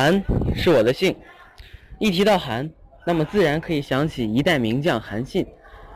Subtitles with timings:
[0.00, 0.22] 韩
[0.54, 1.12] 是我的姓，
[1.98, 2.70] 一提到韩，
[3.04, 5.44] 那么自然可以想起一代名将韩信，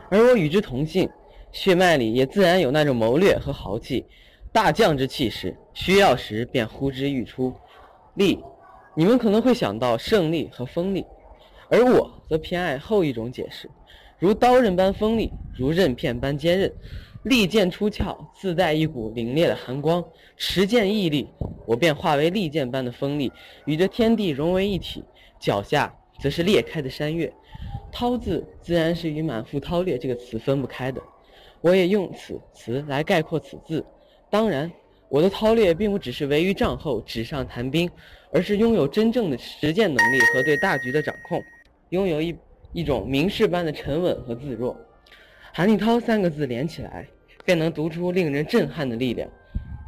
[0.09, 1.09] 而我与之同姓，
[1.53, 4.05] 血脉里也自然有那种谋略和豪气，
[4.51, 7.53] 大将之气势，需要时便呼之欲出。
[8.15, 8.43] 利，
[8.93, 11.05] 你们可能会想到胜利和锋利，
[11.69, 13.69] 而我则偏爱后一种解释，
[14.19, 16.69] 如刀刃般锋利，如刃片般坚韧。
[17.23, 20.03] 利剑出鞘，自带一股凛冽的寒光；
[20.35, 21.27] 持剑屹立，
[21.65, 23.31] 我便化为利剑般的锋利，
[23.65, 25.03] 与这天地融为一体。
[25.39, 27.33] 脚下则是裂开的山岳，
[27.91, 31.01] 韬字自然是与满腹韬略这个词分不开的。
[31.61, 33.85] 我也用此词来概括此字。
[34.29, 34.69] 当然，
[35.07, 37.89] 我的韬略并不只是围于帐后纸上谈兵，
[38.33, 41.41] 而是拥有真正的实践能力和对大局的掌控，
[41.89, 42.35] 拥有一
[42.73, 44.77] 一种名士般的沉稳和自若。
[45.55, 47.05] 韩立涛三个字连起来，
[47.45, 49.29] 便能读出令人震撼的力量。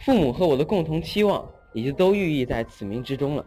[0.06, 3.44] 父母和我的共同期望，已经都寓意在此名之中了。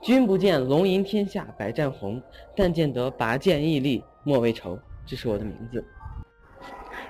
[0.00, 2.22] 君不见龙吟天下百战红，
[2.56, 4.78] 但见得拔剑屹立莫为愁。
[5.04, 5.84] 这是我的名字。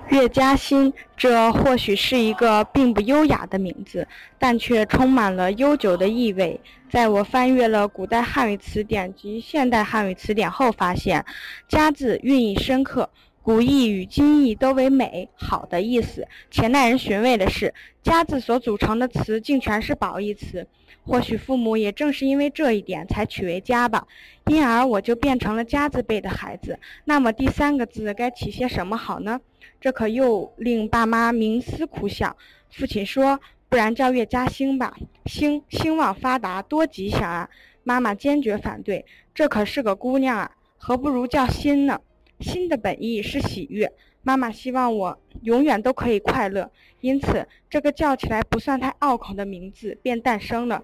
[0.09, 4.05] 岳嘉欣，这或许是一个并不优雅的名字，
[4.37, 6.59] 但却充满了悠久的意味。
[6.89, 11.23] 在我翻阅了古代汉语词典及现代汉语词典后，发现
[11.69, 13.09] “嘉”字寓意深刻。
[13.43, 20.67] 古意与今意都为美好的意思，且耐人寻味的是，家字所组成的词竟全是褒义词。
[21.03, 24.05] 或许父母也正是因为这一点才取为家吧，
[24.45, 26.79] 因而我就变成了家字辈的孩子。
[27.05, 29.41] 那么第三个字该起些什么好呢？
[29.79, 32.35] 这可又令爸妈冥思苦想。
[32.69, 34.95] 父亲说：“不然叫岳家兴吧，
[35.25, 37.49] 兴兴旺发达多吉祥啊！”
[37.83, 41.99] 妈妈坚决反对，这可是个姑娘啊，何不如叫欣呢？
[42.41, 43.91] 心的本意是喜悦，
[44.23, 46.69] 妈妈希望我永远都可以快乐，
[46.99, 50.83] 因此这个叫起来不算太拗口的名字便诞生了。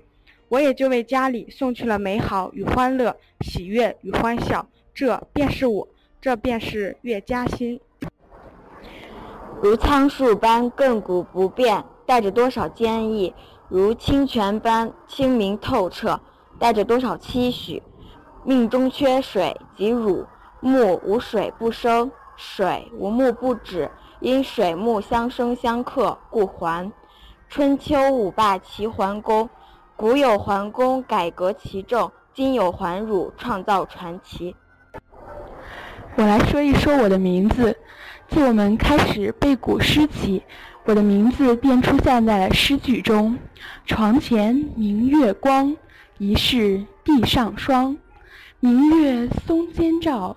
[0.49, 5.87] 我也就为家里送去了美好与欢乐、喜悦与欢笑，这便是我，
[6.21, 7.79] 这便是岳嘉欣。
[9.61, 13.33] 如苍树般亘古不变，带着多少坚毅；
[13.67, 16.21] 如清泉般清明透彻，
[16.57, 17.83] 带着多少期许。
[18.45, 20.25] 命中缺水即乳。
[20.59, 23.89] 木无水不生，水无木不止。
[24.19, 26.91] 因水木相生相克，故环。
[27.47, 29.47] 春秋五霸齐桓公，
[29.95, 34.55] 古有桓公改革其政，今有桓汝创造传奇。
[36.15, 37.77] 我来说一说我的名字。
[38.27, 40.43] 自我们开始背古诗起，
[40.83, 43.37] 我的名字便出现在了诗句中。
[43.85, 45.77] 床前明月光，
[46.17, 47.95] 疑是地上霜。
[48.59, 50.35] 明月松间照。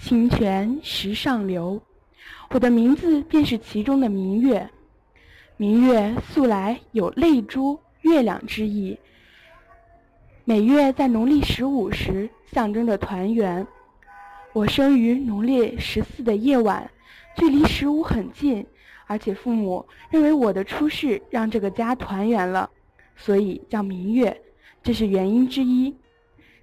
[0.00, 1.80] 清泉石上流，
[2.48, 4.68] 我的名字便是其中的明月。
[5.58, 8.98] 明月素来有泪珠、月亮之意。
[10.44, 13.64] 每月在农历十五时，象征着团圆。
[14.54, 16.90] 我生于农历十四的夜晚，
[17.36, 18.66] 距离十五很近，
[19.06, 22.68] 而且父母认为我的出世让这个家团圆了，
[23.16, 24.40] 所以叫明月，
[24.82, 25.94] 这是原因之一。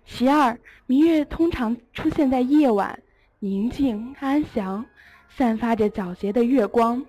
[0.05, 2.99] 其二，明月通常出现在夜晚。
[3.39, 4.83] 宁静安详，
[5.29, 7.05] 散发着皎洁的月光。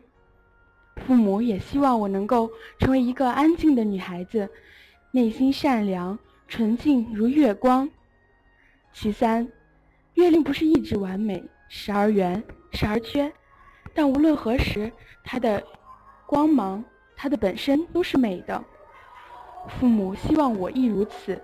[0.97, 4.47] 父母也希望我能够成为一个安静的女孩子，
[5.11, 7.89] 内心善良、纯净如月光。
[8.93, 9.51] 其三，
[10.15, 13.33] 月令不是一直完美，时而圆，时而缺，
[13.95, 14.93] 但无论何时，
[15.25, 15.65] 它的
[16.27, 16.85] 光芒、
[17.17, 18.63] 它的本身都是美的。
[19.67, 21.41] 父母希望我亦如此。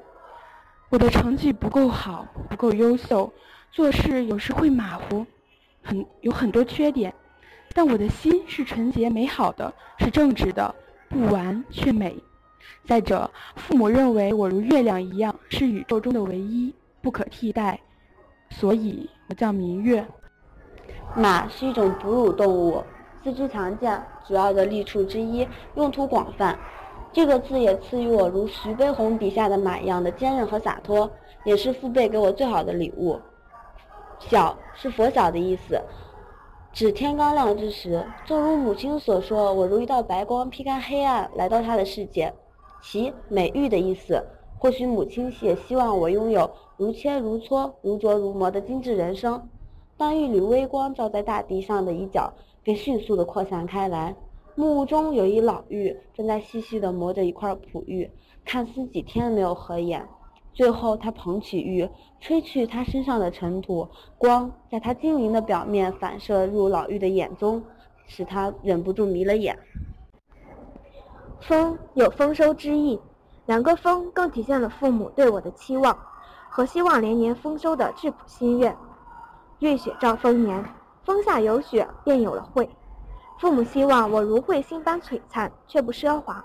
[0.91, 3.33] 我的成绩不够好，不够优秀。
[3.75, 5.27] 做事有时会马虎，
[5.83, 7.13] 很有很多缺点，
[7.75, 10.73] 但我的心是纯洁美好的，是正直的，
[11.09, 12.17] 不完却美。
[12.85, 16.73] 再者，父母认为我如月亮一样是宇宙中的唯一，
[17.03, 17.81] 不可替代，
[18.49, 20.07] 所以我叫明月。
[21.17, 22.81] 马是一种哺乳动物，
[23.25, 25.45] 四肢强健，主要的利处之一，
[25.75, 26.57] 用途广泛。
[27.13, 31.11] 这个字也赐予我如徐悲鸿笔下的马一样的坚韧和洒脱，
[31.45, 33.21] 也是父辈给我最好的礼物。
[34.29, 35.79] 晓是佛晓的意思，
[36.73, 38.05] 指天刚亮之时。
[38.25, 42.33] 正如母亲所说，我如一道白光，劈开黑暗，来到他的世界。
[42.83, 44.23] 其美玉的意思，
[44.59, 49.49] 或许母亲也希望我拥有如切如磋、如琢如磨的精致人生。
[49.97, 52.33] 当一缕微光照在大地上的一角，
[52.63, 54.15] 便迅速地扩散开来。
[54.55, 58.11] 木屋中有一老妪，正在细细地磨着一块璞玉，
[58.45, 60.07] 看似几天没有合眼。
[60.55, 61.89] 最后，他捧起玉，
[62.21, 67.63] 吹去他身上的尘土，光在他晶莹的表面反射入老妪的眼中，
[68.07, 69.59] 使他忍不住迷了眼。
[71.41, 73.01] 丰有丰收之意，
[73.47, 75.99] 两个丰更体现了父母对我的期望
[76.49, 78.75] 和希望连年丰收的质朴心愿。
[79.59, 80.65] 瑞雪兆丰年，
[81.03, 82.69] 风下有雪便有了慧。
[83.41, 86.37] 父母希望我如彗星般璀璨，却不奢华；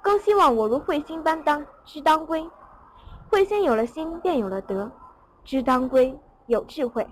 [0.00, 2.48] 更希望我如彗星般当知当归。
[3.30, 4.90] 慧心有了心，便有了德；
[5.44, 7.06] 知当归有智慧，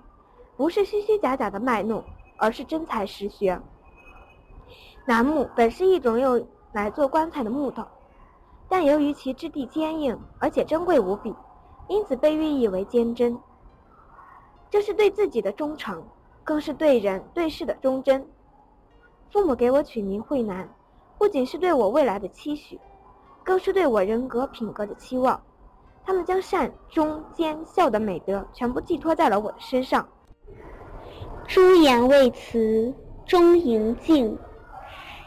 [0.57, 2.03] 不是虚虚假假的卖弄，
[2.35, 3.57] 而是真才实学。
[5.05, 7.85] 楠木本是一种用来做棺材的木头，
[8.67, 11.33] 但由于其质地坚硬，而且珍贵无比，
[11.87, 13.39] 因此被寓意为坚贞。
[14.69, 16.03] 这是对自己的忠诚，
[16.43, 18.27] 更是对人对事的忠贞。
[19.31, 20.69] 父母给我取名慧南，
[21.17, 22.77] 不仅是对我未来的期许，
[23.41, 25.41] 更是对我人格品格的期望。
[26.05, 30.07] 他们将善、忠、奸、孝的美德全部寄托在了我的身上。
[31.47, 32.93] 朱颜未辞，
[33.25, 34.37] 钟迎镜。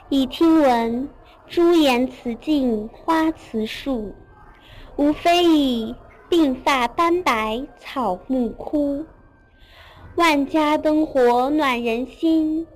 [0.09, 1.09] 已听闻，
[1.47, 4.15] 朱颜辞镜花辞树。
[4.97, 5.95] 无非已
[6.29, 9.05] 鬓发斑白，草木枯。
[10.17, 12.67] 万家灯火暖人心。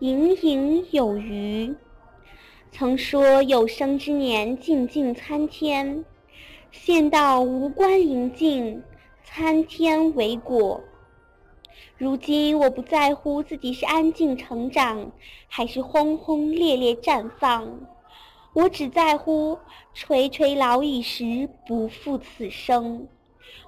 [0.00, 1.74] 隐隐有余。
[2.70, 6.04] 曾说有生之年静静参天，
[6.84, 8.82] 现到无关临近，
[9.24, 10.80] 参天为果。
[11.96, 15.10] 如今我不在乎自己是安静成长，
[15.48, 17.80] 还是轰轰烈烈绽放，
[18.52, 19.58] 我只在乎
[19.94, 23.08] 垂垂老矣时不负此生。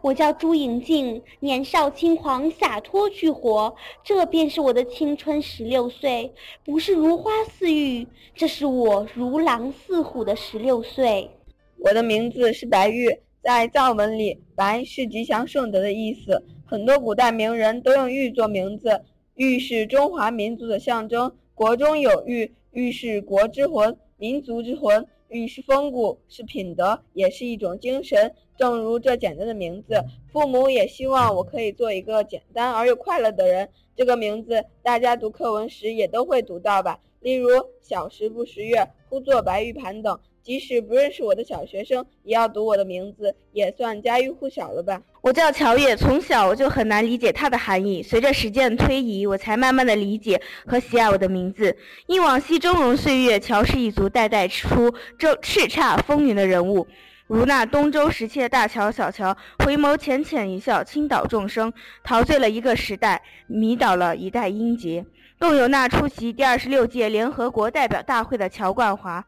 [0.01, 3.75] 我叫朱莹静，年少轻狂，洒脱去活，
[4.05, 6.33] 这便是我的青春十六岁，
[6.65, 11.31] 不是如花似玉，这是我如狼似虎的十六岁。
[11.81, 19.03] 我的名字是白玉，在藏文里，白是吉祥顺德的意思，很多古代名人都用玉做名字，
[19.35, 25.07] 玉是中华民族的象征，国中有玉，玉是国之魂，民族之魂。
[25.29, 28.35] 玉是风骨，是品德，也是一种精神。
[28.57, 30.03] 正如这简单的名字，
[30.33, 33.69] 父母也希望我可以做一个简单而又快乐的人。
[33.95, 36.99] 这个名字，大家读课文时也都会读到吧？
[37.21, 37.51] 例如
[37.83, 40.19] “小时不识月，呼作白玉盘”等。
[40.49, 45.03] 即使不认识我的小学生，也要读我的名字，也算家喻户晓了吧？
[45.21, 48.03] 我叫乔月，从小我就很难理解它的含义。
[48.03, 51.77] 随着时间的推移，我才慢慢的理解和喜爱我的名字。
[52.07, 56.87] 忆往昔峥嵘岁月，乔氏一族代代出这叱咤风云的人物，
[57.27, 61.71] 如那东周时期的大乔、小乔，回眸浅浅一笑，倾倒众生，
[62.03, 65.05] 陶醉了一个时代，迷倒了一代英杰。
[65.39, 69.27] 更有那出席第二十六届联合国代表大会的乔冠华。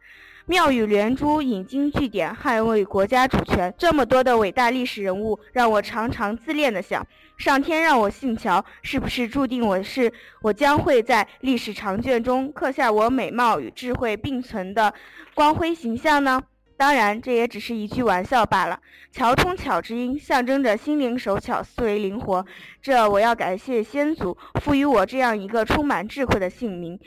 [0.50, 3.73] 妙语连珠，引经据典，捍卫国家主权。
[3.79, 7.06] 这么多的伟大历史人物，让我常常自恋的想：
[7.37, 10.12] 上天让我姓乔，是不是注定我是
[10.43, 14.93] 我将会在历史长卷中刻下我美貌与智慧并存的
[15.35, 16.43] 光辉形象呢？
[16.76, 18.81] 当然，这也只是一句玩笑罢了。
[19.12, 22.44] 乔通巧之音，象征着心灵手巧、思维灵活。
[22.82, 26.99] 这我要感谢先祖赋予我这样一个充满智慧的姓名。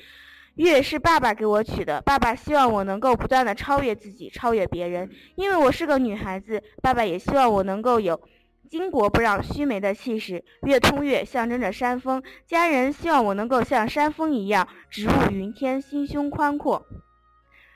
[0.55, 5.09] 月是爸爸给我取的，爸爸希望我能够不断的超越自己，超越别人。
[5.35, 8.21] 因为我是个女孩子，爸爸也希望我能够有
[8.69, 10.43] 巾帼不让须眉的气势。
[10.67, 16.85] 月通月象征着山峰，家人希望我能够像山峰一样直入云天，心胸宽阔。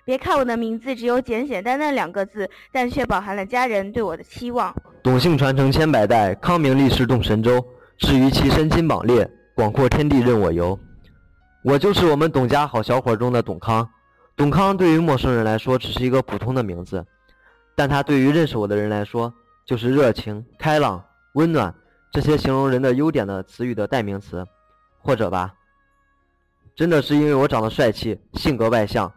[0.05, 4.73] 别看我的名字只有简简单单两个字，但却饱含了家人对我的期望。
[5.03, 7.65] 董姓传承千百代，康明历世动神州。
[7.97, 10.79] 至于其身金榜列，广阔天地任我游。
[11.67, 13.85] 我就是我们董家好小伙中的董康。
[14.37, 17.05] 董康对于陌生人来说只是一个普通的名字，
[17.75, 19.33] 但他对于认识我的人来说，
[19.65, 21.75] 就是热情、开朗、温暖
[22.09, 24.45] 这些形容人的优点的词语的代名词。
[24.99, 25.53] 或者吧，
[26.73, 29.11] 真的是因为我长得帅气，性格外向，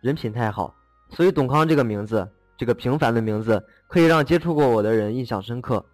[0.00, 0.74] 人品太好，
[1.10, 5.84] 所以董康这个名字，这个平凡的名字，可以让接触过我的人印象深刻。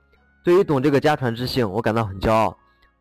[0.43, 2.57] 对于董这个家传之姓，我感到很骄傲。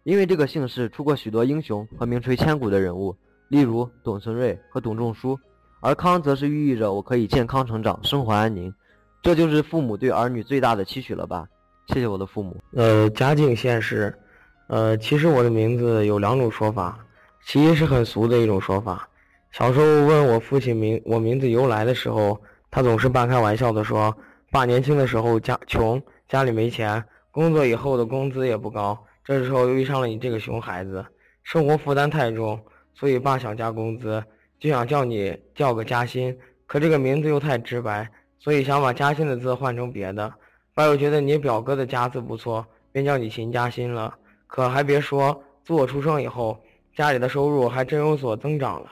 [0.07, 3.13] 因为这个姓氏出过许多英雄和名垂千古的人物，
[3.49, 5.37] 例如董存瑞和董仲舒，
[5.81, 8.73] 而康则是寓意着我可以健康成长，生活安宁，
[9.21, 11.45] 这就是父母对儿女最大的期许了吧？
[11.87, 12.55] 谢谢我的父母。
[12.71, 14.17] 呃，家境现实，
[14.67, 16.97] 呃，其实我的名字有两种说法，
[17.45, 19.09] 其一是很俗的一种说法。
[19.51, 24.15] 小时候问我父亲名我名字由来的时候，他总是半开玩笑的说
[24.51, 31.05] ：“爸年轻的时候家穷，家里没钱，工作以后的工资也不高。”这时候又遇上了你这个熊孩子，
[31.43, 32.57] 生活负担太重，
[32.93, 34.23] 所以爸想加工资，
[34.57, 36.39] 就想叫你叫个加薪。
[36.65, 40.33] 可这个名字又太直白，所以想把加薪的字换成别的。
[40.73, 44.17] 爸又觉得你表哥的家字不错，便叫你秦加薪了。
[44.47, 46.63] 可还别说，自我出生以后，
[46.95, 48.89] 家里的收入还真有所增长了。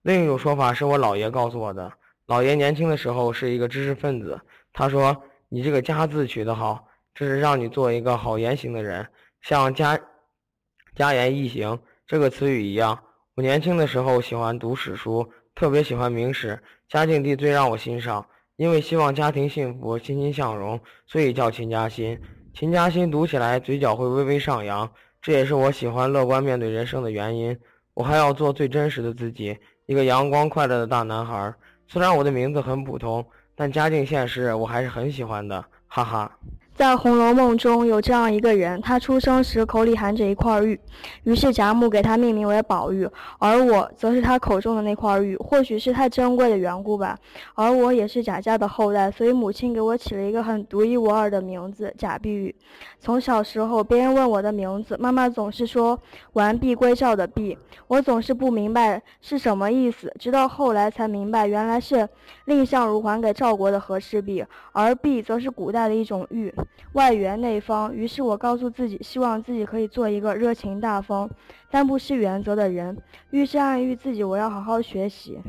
[0.00, 1.92] 另一种说法是我姥爷告诉我的，
[2.26, 4.40] 姥爷年轻的时候是一个知识分子，
[4.72, 5.14] 他说
[5.50, 9.06] ：“你这个家字取得好，这是让你做一个好言行的人，
[9.44, 10.00] 像家
[10.96, 12.98] 家言易行这个词语一样。
[13.34, 16.58] 我年轻的时候喜欢读史书，特别喜欢明史，
[16.88, 18.26] 嘉靖帝最让我欣赏。
[18.56, 22.18] 因为希望家庭幸福，欣欣向荣，所以叫秦家新。
[22.54, 27.54] 秦家新读起来嘴角会微微上扬，这也是我喜欢乐观面对人生的原因。
[27.92, 31.54] 我还要做最真实的自己，一个阳光快乐的大男孩。
[31.86, 33.22] 虽然我的名字很普通。”
[33.56, 36.38] 但家境现实，我还是很喜欢的，哈哈。
[36.74, 40.78] 在《红楼梦》中有这样一个人，他出生时口里含着一块玉，
[41.22, 45.36] 于是贾母给他命名为宝玉，而我则是他口中的那块玉。
[45.36, 47.16] 或许是太珍贵的缘故吧，
[47.54, 52.52] 而我也是贾家的后代，所以母亲给我起了一个很独一无二的名字——贾碧玉。
[52.98, 55.96] 从小时候，别人问我的名字，妈妈总是说
[56.34, 62.08] “完璧归赵”的“璧”，我总是不明白是什么意思，直到后来才明白，原来是
[62.46, 66.52] 蔺相如还给赵国的和氏璧，而“璧”则是古代的一种玉。
[66.92, 71.28] 外圆内方，于是我告诉自己，希望自己可以做一个热情大方、
[71.70, 72.96] 但不失原则的人。
[73.30, 75.40] 于是暗喻自己，我要好好学习。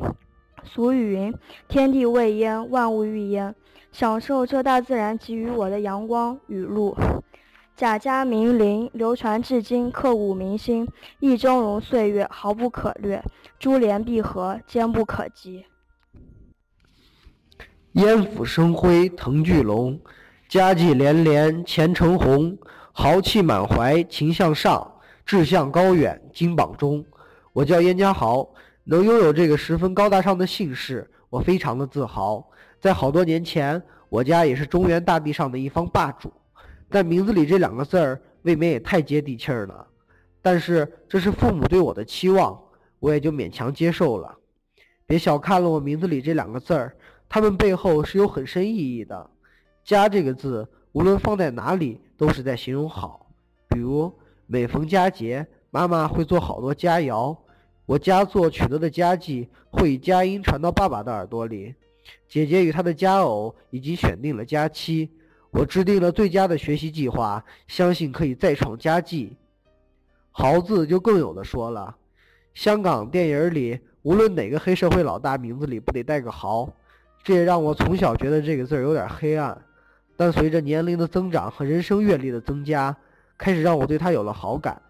[0.64, 1.34] 俗语云
[1.68, 3.54] ：“天地未焉，万物欲焉。”
[3.92, 6.94] 享受这大自然给予我的阳光雨露。
[7.76, 10.88] 贾家名伶，流传至今，刻骨铭心，
[11.20, 13.22] 意峥嵘岁月，毫不可略。
[13.58, 15.64] 珠联璧合，坚不可及。
[17.92, 19.98] 烟府生辉，腾巨龙。
[20.48, 22.56] 家绩连连前程红，
[22.92, 24.92] 豪气满怀情向上，
[25.24, 27.04] 志向高远金榜中。
[27.52, 28.48] 我叫燕家豪，
[28.84, 32.48] 能拥有这个十分高大上的姓氏，我非常的自豪。
[32.80, 36.32] 在好多年前，我家也是中原大地上的一方霸主，
[36.88, 39.84] 但名字里这两个字儿未免也太接地气儿了。
[40.40, 42.56] 但是这是父母对我的期望，
[43.00, 44.32] 我也就勉强接受了。
[45.06, 46.96] 别小看了我名字里这两个字儿，
[47.28, 49.28] 它们背后是有很深意义的。
[49.86, 53.30] 家这个字，无论放在哪里，都是在形容好。
[53.68, 54.12] 比如
[54.48, 57.36] 每逢佳节，妈妈会做好多佳肴，
[57.86, 61.72] 我佳作取得的佳绩会以佳音传到爸爸的耳朵里。
[62.26, 65.08] 姐姐与她的佳偶已经选定了佳期，
[65.52, 69.36] 我制定了最佳的学习计划，相信可以再创佳绩。
[70.32, 71.94] 豪字就更有的说了，
[72.54, 76.68] 香港电影里无论哪个黑社会老大名字里不得带个豪，
[77.22, 79.62] 这也让我从小觉得这个字儿有点黑暗。
[80.16, 82.96] 但随着年龄的增长和人生阅历的增加，
[83.36, 84.80] 开始让我对他有了好感，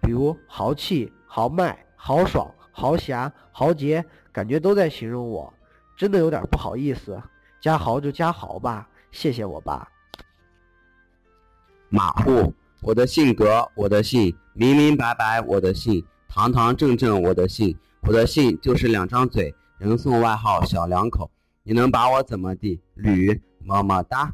[0.00, 5.52] 比如豪气、豪迈、豪爽、豪侠、豪杰，感觉都在形容我，
[5.96, 7.20] 真的有点不好意思。
[7.60, 9.86] 加豪就加豪吧，谢谢我吧。
[11.90, 21.30] 马虎，我的性格，我的姓，明明白白，我的姓，堂堂正正，我的姓，我的姓就是两张嘴，人送外号小两口，
[21.64, 22.80] 你能把我怎么地？
[22.94, 24.32] 吕，么么哒。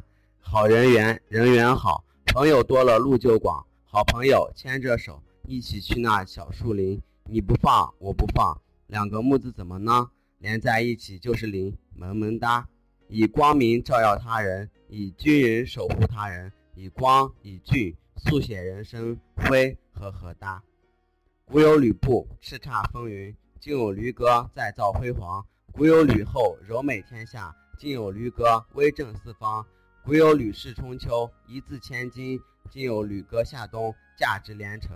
[0.49, 3.67] 好人缘，人缘好，朋友多了路就广。
[3.83, 10.09] 好朋友牵着手一起去那小树林，你不放我不放，两个木字怎么呢？
[10.37, 12.65] 连在一起就是林，萌萌哒。
[13.09, 20.63] 以光明照耀他人，以军人守护他人，以光以俊速写人生，辉和和哒。
[21.43, 25.45] 古有吕布叱咤风云，今有驴哥再造辉煌。
[25.73, 29.65] 古有吕后柔美天下，今有驴哥威震四方。
[30.07, 32.39] 古有吕氏春秋，一字千金；
[32.71, 34.89] 今有吕哥夏冬，价值连城。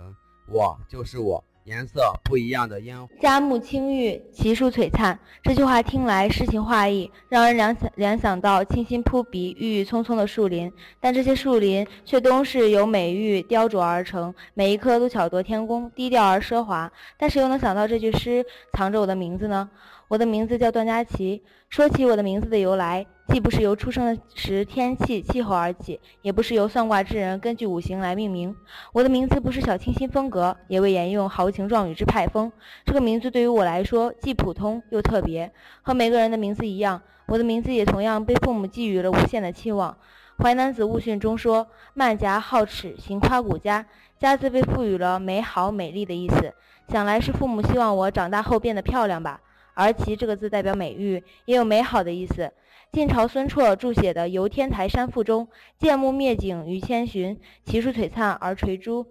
[0.48, 3.12] 我就是我，颜色不一样的烟火。
[3.20, 5.20] 佳木青玉，奇树璀璨。
[5.42, 10.72] 这句话听来诗情画意，让人联想联想到清新扑鼻、郁郁葱葱的树林。
[10.98, 16.90] 但这些树林却都是由美玉雕琢而成，每一棵都巧夺天工，低调而奢华。
[17.18, 18.42] 但谁又能想到这句诗
[18.72, 19.68] 藏着我的名字呢？
[20.12, 21.42] 我的名字叫段佳琪。
[21.70, 28.54] 说起我的名字的由来，既不是由出生时天气气候而起，也不是由算卦之人根据五行来命名。
[28.92, 32.52] 我的名字不是小清新风格，也未沿用豪情壮语之派风。
[32.84, 35.50] 这个名字对于我来说既普通又特别，
[35.80, 39.96] 和每个人的名字一样，我的名字也同样被父母寄予了无限的期望。
[40.44, 43.86] 《淮南子·物训》中说：“慢颊好齿，行夸古家。
[44.20, 46.52] ”“家”字被赋予了美好、美丽的意思，
[46.90, 49.40] 想来是父母希望我长大后变得漂亮吧。
[49.74, 52.52] 而“其”这个字代表美玉，也有美好的意思。
[52.92, 55.48] 晋朝孙绰著写的《游天台山赋》中
[55.78, 59.06] ：“见木灭景于千寻，奇树璀璨而垂珠。”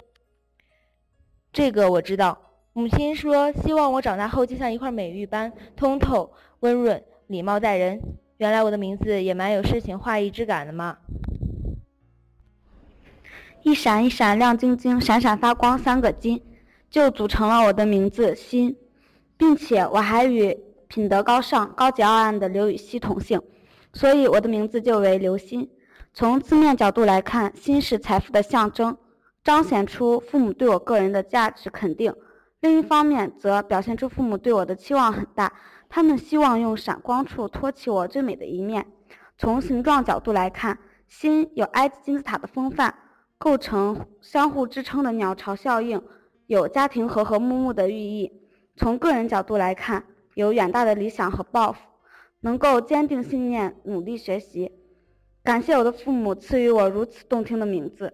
[1.52, 2.38] 这个我知道。
[2.74, 8.00] 母亲说希望我长大后就像一块美玉般通透、温润、礼貌待人。
[8.38, 10.98] 原来我的名字也蛮有诗情画意之感的嘛！
[13.64, 16.42] 一闪一闪亮晶晶，闪闪发光三个金，
[16.90, 18.78] 就组成了我的名字“心”。
[19.42, 20.56] 并且我还与
[20.88, 23.42] 品德高尚、高洁傲岸的刘禹锡同姓，
[23.92, 25.68] 所以我的名字就为刘鑫。
[26.14, 28.96] 从字面角度来看，鑫是财富的象征，
[29.44, 32.14] 彰显出父母对我个人的价值肯定；
[32.60, 35.52] 另一方面，则表现出父母对我的期望很大，
[35.90, 38.86] 他们希望用闪光处托起我最美的一面。
[39.40, 42.94] 从形状角度来看，鑫有埃及金字塔的风范，
[43.40, 46.00] 构成相互支撑的鸟巢效应，
[46.46, 48.40] 有家庭和和睦睦的寓意。
[48.78, 50.04] 从个人角度来看，
[50.36, 51.80] 有远大的理想和抱负，
[52.40, 54.72] 能够坚定信念，努力学习。
[55.44, 58.14] 感谢我的父母赐予我如此动听的名字。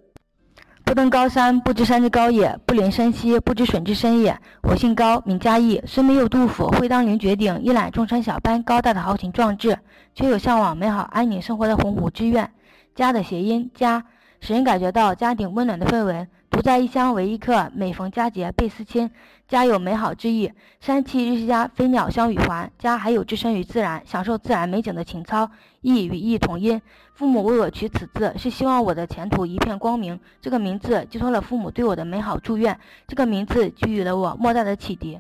[0.84, 4.38] 不登高山，不知山之高也；不临深溪，不知水之深也。
[4.64, 9.78] 我姓高，名嘉义，虽没有杜甫会当凌绝顶，一览众山小般高大的豪情壮志，
[10.16, 12.50] 却有向往美好安宁生活的鸿鹄之愿。
[12.96, 14.06] 家的谐音家，
[14.40, 16.26] 使人感觉到家庭温暖的氛围。
[16.58, 19.12] 独在异乡为异客，每逢佳节倍思亲。
[19.48, 22.72] 家有美好之意，山气日夕佳，飞鸟相与还。
[22.80, 25.52] 家还有置身于自然，享受自然美景的情操。
[25.82, 26.82] 意与意同音，
[27.14, 30.20] 父母为我取此字，是希望我的前途一片光明。
[30.42, 35.20] 这个名字寄托了父母对我的美好祝愿，这个名字给予了我莫大的启迪。